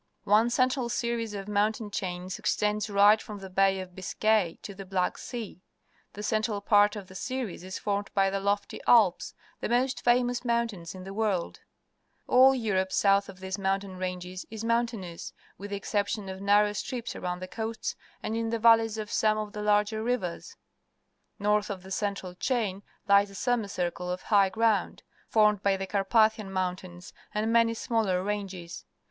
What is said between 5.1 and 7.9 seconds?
Sea. The central part of the ser ies is